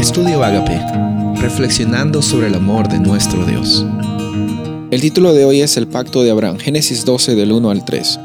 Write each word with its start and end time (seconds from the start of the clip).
Estudio 0.00 0.42
Agape, 0.42 0.80
reflexionando 1.42 2.22
sobre 2.22 2.46
el 2.46 2.54
amor 2.54 2.88
de 2.88 2.98
nuestro 2.98 3.44
Dios. 3.44 3.84
El 4.90 4.98
título 5.02 5.34
de 5.34 5.44
hoy 5.44 5.60
es 5.60 5.76
el 5.76 5.88
pacto 5.88 6.22
de 6.22 6.30
Abraham, 6.30 6.56
Génesis 6.56 7.04
12 7.04 7.34
del 7.34 7.52
1 7.52 7.70
al 7.70 7.84
3. 7.84 8.18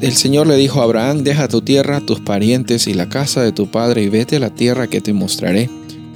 El 0.00 0.12
Señor 0.12 0.46
le 0.46 0.54
dijo 0.54 0.80
a 0.80 0.84
Abraham, 0.84 1.24
deja 1.24 1.48
tu 1.48 1.60
tierra, 1.60 2.00
tus 2.00 2.20
parientes 2.20 2.86
y 2.86 2.94
la 2.94 3.08
casa 3.08 3.42
de 3.42 3.50
tu 3.50 3.68
padre 3.68 4.04
y 4.04 4.08
vete 4.08 4.36
a 4.36 4.38
la 4.38 4.50
tierra 4.50 4.86
que 4.86 5.00
te 5.00 5.12
mostraré. 5.12 5.68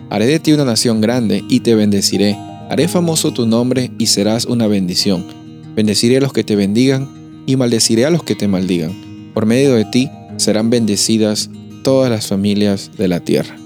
Haré 0.08 0.26
de 0.26 0.38
ti 0.38 0.52
una 0.52 0.64
nación 0.64 1.00
grande 1.00 1.42
y 1.48 1.60
te 1.60 1.74
bendeciré. 1.74 2.38
Haré 2.70 2.86
famoso 2.86 3.32
tu 3.32 3.44
nombre 3.44 3.90
y 3.98 4.06
serás 4.06 4.44
una 4.44 4.68
bendición. 4.68 5.26
Bendeciré 5.74 6.18
a 6.18 6.20
los 6.20 6.32
que 6.32 6.44
te 6.44 6.54
bendigan 6.54 7.08
y 7.44 7.56
maldeciré 7.56 8.06
a 8.06 8.10
los 8.10 8.22
que 8.22 8.36
te 8.36 8.46
maldigan. 8.46 9.32
Por 9.34 9.46
medio 9.46 9.74
de 9.74 9.84
ti 9.84 10.08
serán 10.36 10.70
bendecidas 10.70 11.50
todas 11.82 12.08
las 12.08 12.28
familias 12.28 12.92
de 12.96 13.08
la 13.08 13.18
tierra. 13.18 13.56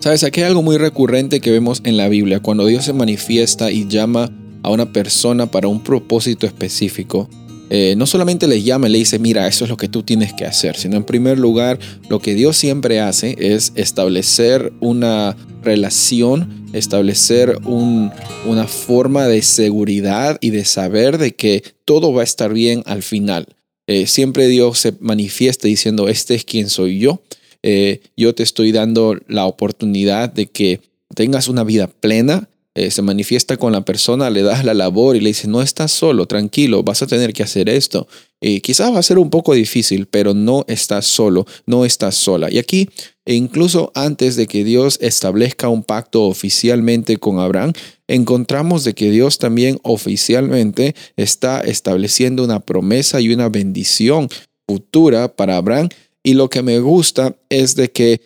Sabes, 0.00 0.24
aquí 0.24 0.40
hay 0.40 0.46
algo 0.46 0.62
muy 0.62 0.78
recurrente 0.78 1.40
que 1.40 1.50
vemos 1.50 1.82
en 1.84 1.98
la 1.98 2.08
Biblia. 2.08 2.40
Cuando 2.40 2.64
Dios 2.64 2.86
se 2.86 2.94
manifiesta 2.94 3.70
y 3.70 3.86
llama 3.86 4.32
a 4.62 4.70
una 4.70 4.94
persona 4.94 5.50
para 5.50 5.68
un 5.68 5.82
propósito 5.82 6.46
específico, 6.46 7.28
eh, 7.68 7.94
no 7.98 8.06
solamente 8.06 8.48
le 8.48 8.62
llama 8.62 8.88
y 8.88 8.92
le 8.92 8.98
dice, 8.98 9.18
mira, 9.18 9.46
eso 9.46 9.64
es 9.64 9.70
lo 9.70 9.76
que 9.76 9.88
tú 9.88 10.02
tienes 10.02 10.32
que 10.32 10.46
hacer, 10.46 10.78
sino 10.78 10.96
en 10.96 11.04
primer 11.04 11.38
lugar, 11.38 11.78
lo 12.08 12.18
que 12.18 12.34
Dios 12.34 12.56
siempre 12.56 12.98
hace 12.98 13.36
es 13.38 13.72
establecer 13.74 14.72
una 14.80 15.36
relación, 15.62 16.66
establecer 16.72 17.58
una 17.66 18.66
forma 18.66 19.26
de 19.26 19.42
seguridad 19.42 20.38
y 20.40 20.48
de 20.48 20.64
saber 20.64 21.18
de 21.18 21.34
que 21.34 21.62
todo 21.84 22.14
va 22.14 22.22
a 22.22 22.24
estar 22.24 22.54
bien 22.54 22.82
al 22.86 23.02
final. 23.02 23.48
Eh, 23.86 24.06
siempre 24.06 24.48
Dios 24.48 24.78
se 24.78 24.94
manifiesta 24.98 25.68
diciendo, 25.68 26.08
este 26.08 26.34
es 26.34 26.46
quien 26.46 26.70
soy 26.70 27.00
yo. 27.00 27.20
Eh, 27.62 28.00
yo 28.16 28.34
te 28.34 28.42
estoy 28.42 28.72
dando 28.72 29.16
la 29.28 29.46
oportunidad 29.46 30.32
de 30.32 30.46
que 30.46 30.80
tengas 31.14 31.48
una 31.48 31.64
vida 31.64 31.86
plena, 31.88 32.48
eh, 32.74 32.92
se 32.92 33.02
manifiesta 33.02 33.56
con 33.56 33.72
la 33.72 33.84
persona, 33.84 34.30
le 34.30 34.42
das 34.42 34.64
la 34.64 34.74
labor 34.74 35.16
y 35.16 35.20
le 35.20 35.30
dices, 35.30 35.48
no 35.48 35.60
estás 35.60 35.90
solo, 35.90 36.26
tranquilo, 36.26 36.84
vas 36.84 37.02
a 37.02 37.08
tener 37.08 37.32
que 37.32 37.42
hacer 37.42 37.68
esto. 37.68 38.06
Y 38.40 38.60
quizás 38.60 38.94
va 38.94 39.00
a 39.00 39.02
ser 39.02 39.18
un 39.18 39.28
poco 39.28 39.54
difícil, 39.54 40.06
pero 40.06 40.34
no 40.34 40.64
estás 40.68 41.04
solo, 41.04 41.46
no 41.66 41.84
estás 41.84 42.14
sola. 42.14 42.48
Y 42.48 42.58
aquí, 42.58 42.88
e 43.26 43.34
incluso 43.34 43.90
antes 43.96 44.36
de 44.36 44.46
que 44.46 44.62
Dios 44.62 44.98
establezca 45.02 45.68
un 45.68 45.82
pacto 45.82 46.22
oficialmente 46.26 47.16
con 47.16 47.40
Abraham, 47.40 47.72
encontramos 48.06 48.84
de 48.84 48.94
que 48.94 49.10
Dios 49.10 49.38
también 49.38 49.80
oficialmente 49.82 50.94
está 51.16 51.60
estableciendo 51.62 52.44
una 52.44 52.60
promesa 52.60 53.20
y 53.20 53.32
una 53.32 53.48
bendición 53.48 54.28
futura 54.68 55.34
para 55.34 55.56
Abraham. 55.56 55.88
Y 56.22 56.34
lo 56.34 56.50
que 56.50 56.62
me 56.62 56.78
gusta 56.80 57.36
es 57.48 57.76
de 57.76 57.90
que 57.90 58.20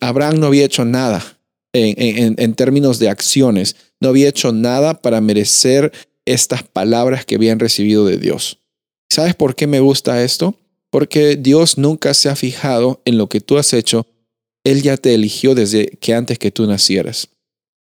Abraham 0.00 0.40
no 0.40 0.46
había 0.46 0.64
hecho 0.64 0.84
nada 0.84 1.38
en, 1.72 2.54
términos 2.54 2.98
de 2.98 3.08
acciones, 3.08 3.76
no 4.00 4.08
había 4.08 4.28
hecho 4.28 4.52
nada 4.52 5.00
para 5.00 5.20
merecer 5.20 5.92
estas 6.24 6.62
palabras 6.62 7.24
que 7.24 7.36
habían 7.36 7.58
recibido 7.58 8.04
de 8.04 8.18
Dios. 8.18 8.58
¿Sabes 9.10 9.34
por 9.34 9.54
qué 9.54 9.66
me 9.66 9.80
gusta 9.80 10.22
esto? 10.22 10.54
Porque 10.90 11.36
Dios 11.36 11.78
nunca 11.78 12.14
se 12.14 12.28
ha 12.28 12.36
fijado 12.36 13.00
en 13.04 13.18
lo 13.18 13.28
que 13.28 13.40
tú 13.40 13.58
has 13.58 13.72
hecho. 13.72 14.06
Él 14.64 14.82
ya 14.82 14.96
te 14.96 15.14
eligió 15.14 15.54
desde 15.54 15.86
que 16.00 16.14
antes 16.14 16.38
que 16.38 16.50
tú 16.50 16.66
nacieras. 16.66 17.28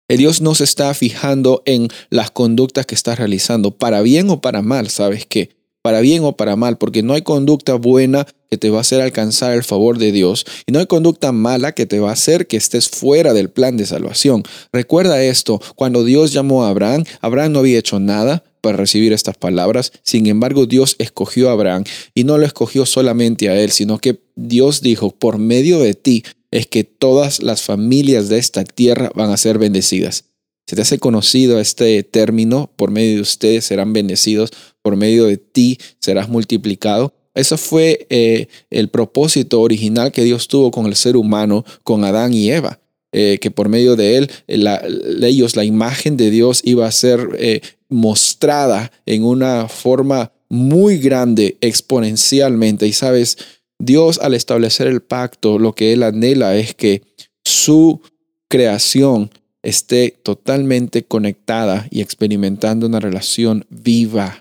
El 0.08 0.18
Dios 0.18 0.40
no 0.40 0.54
se 0.54 0.64
está 0.64 0.92
fijando 0.92 1.62
en 1.66 1.88
las 2.10 2.30
conductas 2.32 2.84
que 2.84 2.96
estás 2.96 3.18
realizando, 3.18 3.70
para 3.70 4.02
bien 4.02 4.28
o 4.30 4.40
para 4.40 4.60
mal, 4.60 4.90
¿sabes 4.90 5.24
qué? 5.24 5.59
Para 5.82 6.00
bien 6.00 6.24
o 6.24 6.36
para 6.36 6.56
mal, 6.56 6.76
porque 6.76 7.02
no 7.02 7.14
hay 7.14 7.22
conducta 7.22 7.74
buena 7.74 8.26
que 8.50 8.58
te 8.58 8.68
va 8.68 8.78
a 8.78 8.80
hacer 8.80 9.00
alcanzar 9.00 9.54
el 9.54 9.62
favor 9.62 9.96
de 9.96 10.12
Dios 10.12 10.44
y 10.66 10.72
no 10.72 10.80
hay 10.80 10.86
conducta 10.86 11.32
mala 11.32 11.72
que 11.72 11.86
te 11.86 12.00
va 12.00 12.10
a 12.10 12.14
hacer 12.14 12.46
que 12.46 12.56
estés 12.56 12.88
fuera 12.88 13.32
del 13.32 13.48
plan 13.48 13.76
de 13.76 13.86
salvación. 13.86 14.42
Recuerda 14.72 15.22
esto, 15.22 15.60
cuando 15.76 16.04
Dios 16.04 16.32
llamó 16.32 16.64
a 16.64 16.70
Abraham, 16.70 17.04
Abraham 17.20 17.52
no 17.52 17.58
había 17.60 17.78
hecho 17.78 18.00
nada 18.00 18.44
para 18.60 18.76
recibir 18.76 19.12
estas 19.12 19.36
palabras, 19.36 19.92
sin 20.02 20.26
embargo 20.26 20.66
Dios 20.66 20.96
escogió 20.98 21.48
a 21.48 21.52
Abraham 21.52 21.84
y 22.14 22.24
no 22.24 22.36
lo 22.36 22.44
escogió 22.44 22.84
solamente 22.84 23.48
a 23.48 23.58
él, 23.58 23.70
sino 23.70 23.98
que 23.98 24.20
Dios 24.36 24.82
dijo, 24.82 25.12
por 25.12 25.38
medio 25.38 25.78
de 25.78 25.94
ti 25.94 26.24
es 26.50 26.66
que 26.66 26.84
todas 26.84 27.42
las 27.42 27.62
familias 27.62 28.28
de 28.28 28.38
esta 28.38 28.64
tierra 28.64 29.10
van 29.14 29.30
a 29.30 29.36
ser 29.36 29.58
bendecidas. 29.58 30.24
Se 30.66 30.76
te 30.76 30.82
hace 30.82 30.98
conocido 30.98 31.58
este 31.58 32.02
término, 32.04 32.70
por 32.76 32.90
medio 32.90 33.16
de 33.16 33.22
ustedes 33.22 33.64
serán 33.64 33.92
bendecidos, 33.92 34.50
por 34.82 34.96
medio 34.96 35.26
de 35.26 35.36
ti 35.36 35.78
serás 35.98 36.28
multiplicado. 36.28 37.14
Eso 37.34 37.56
fue 37.56 38.06
eh, 38.10 38.48
el 38.70 38.88
propósito 38.88 39.60
original 39.60 40.12
que 40.12 40.24
Dios 40.24 40.48
tuvo 40.48 40.70
con 40.70 40.86
el 40.86 40.96
ser 40.96 41.16
humano, 41.16 41.64
con 41.84 42.04
Adán 42.04 42.34
y 42.34 42.50
Eva. 42.50 42.80
Eh, 43.12 43.38
que 43.40 43.50
por 43.50 43.68
medio 43.68 43.96
de 43.96 44.18
él, 44.18 44.30
la, 44.46 44.80
ellos, 45.22 45.56
la 45.56 45.64
imagen 45.64 46.16
de 46.16 46.30
Dios 46.30 46.60
iba 46.62 46.86
a 46.86 46.92
ser 46.92 47.30
eh, 47.38 47.60
mostrada 47.88 48.92
en 49.04 49.24
una 49.24 49.66
forma 49.66 50.30
muy 50.48 50.98
grande, 50.98 51.56
exponencialmente. 51.60 52.86
Y 52.86 52.92
sabes, 52.92 53.36
Dios 53.80 54.20
al 54.20 54.34
establecer 54.34 54.86
el 54.86 55.02
pacto, 55.02 55.58
lo 55.58 55.74
que 55.74 55.92
él 55.92 56.04
anhela 56.04 56.56
es 56.56 56.74
que 56.74 57.02
su 57.44 58.00
creación 58.46 59.30
esté 59.62 60.16
totalmente 60.22 61.02
conectada 61.02 61.88
y 61.90 62.02
experimentando 62.02 62.86
una 62.86 63.00
relación 63.00 63.66
viva 63.70 64.40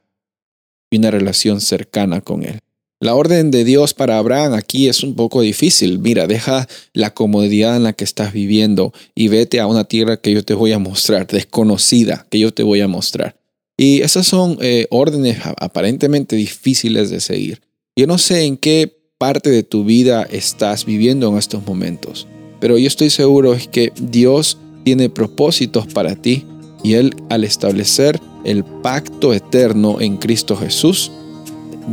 y 0.90 0.98
una 0.98 1.12
relación 1.12 1.62
cercana 1.62 2.22
con 2.22 2.44
él. 2.44 2.60
La 3.02 3.16
orden 3.16 3.50
de 3.50 3.64
Dios 3.64 3.94
para 3.94 4.18
Abraham 4.18 4.54
aquí 4.54 4.90
es 4.90 5.04
un 5.04 5.16
poco 5.16 5.40
difícil. 5.40 6.00
Mira, 6.00 6.28
deja 6.28 6.68
la 6.92 7.14
comodidad 7.14 7.78
en 7.78 7.84
la 7.84 7.94
que 7.94 8.04
estás 8.04 8.34
viviendo 8.34 8.94
y 9.16 9.30
vete 9.30 9.62
a 9.62 9.68
una 9.68 9.86
tierra 9.86 10.18
que 10.18 10.34
yo 10.34 10.44
te 10.44 10.54
voy 10.54 10.74
a 10.74 10.80
mostrar, 10.80 11.26
desconocida, 11.26 12.28
que 12.30 12.40
yo 12.40 12.54
te 12.54 12.62
voy 12.62 12.82
a 12.82 12.90
mostrar. 12.90 13.38
Y 13.78 14.02
esas 14.02 14.28
son 14.28 14.58
eh, 14.60 14.88
órdenes 14.90 15.38
aparentemente 15.58 16.36
difíciles 16.36 17.10
de 17.10 17.22
seguir. 17.22 17.62
Yo 17.96 18.06
no 18.06 18.18
sé 18.18 18.44
en 18.44 18.58
qué 18.58 18.94
parte 19.18 19.50
de 19.50 19.64
tu 19.64 19.86
vida 19.86 20.24
estás 20.24 20.84
viviendo 20.84 21.30
en 21.30 21.38
estos 21.38 21.66
momentos, 21.66 22.28
pero 22.60 22.78
yo 22.78 22.88
estoy 22.88 23.10
seguro 23.10 23.54
es 23.54 23.70
que 23.70 23.94
Dios 23.96 24.58
tiene 24.84 25.10
propósitos 25.10 25.88
para 25.88 26.18
ti 26.18 26.46
y 26.84 26.96
Él 26.96 27.16
al 27.30 27.46
establecer 27.46 28.20
el 28.50 28.64
pacto 28.64 29.32
eterno 29.32 30.02
en 30.02 30.18
Cristo 30.18 30.58
Jesús, 30.58 31.12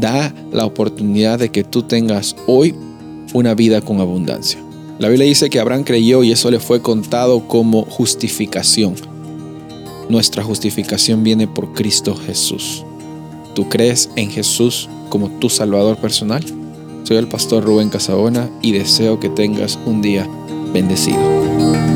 da 0.01 0.35
la 0.53 0.65
oportunidad 0.65 1.39
de 1.39 1.51
que 1.51 1.65
tú 1.65 1.83
tengas 1.83 2.35
hoy 2.47 2.75
una 3.35 3.55
vida 3.55 3.83
con 3.83 4.01
abundancia. 4.01 4.59
La 4.99 5.09
Biblia 5.09 5.27
dice 5.27 5.51
que 5.51 5.61
Abraham 5.61 5.85
creyó 5.85 6.23
y 6.23 6.33
eso 6.33 6.51
le 6.51 6.59
fue 6.59 6.81
contado 6.81 7.47
como 7.47 7.83
justificación. 7.83 8.95
Nuestra 10.09 10.43
justificación 10.43 11.23
viene 11.23 11.47
por 11.47 11.75
Cristo 11.75 12.17
Jesús. 12.17 12.85
¿Tú 13.55 13.69
crees 13.69 14.09
en 14.17 14.31
Jesús 14.31 14.89
como 15.11 15.29
tu 15.29 15.51
Salvador 15.51 15.99
personal? 15.99 16.43
Soy 17.05 17.19
el 17.19 17.29
pastor 17.29 17.65
Rubén 17.65 17.91
Casabona 17.91 18.49
y 18.63 18.73
deseo 18.73 19.21
que 19.21 19.29
tengas 19.29 19.79
un 19.85 20.01
día 20.01 20.27
bendecido. 20.73 21.96